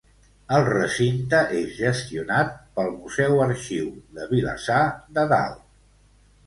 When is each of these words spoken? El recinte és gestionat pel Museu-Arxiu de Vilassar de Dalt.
El 0.55 0.63
recinte 0.69 1.41
és 1.59 1.75
gestionat 1.81 2.57
pel 2.79 2.91
Museu-Arxiu 2.97 3.93
de 4.19 4.27
Vilassar 4.35 4.85
de 5.21 5.31
Dalt. 5.37 5.67